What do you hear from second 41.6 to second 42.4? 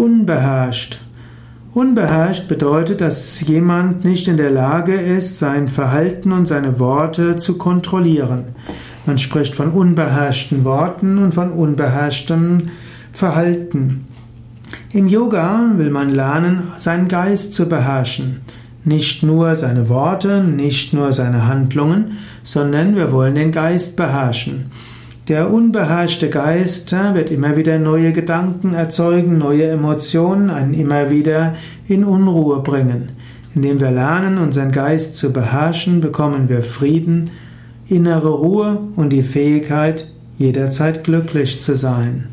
zu sein.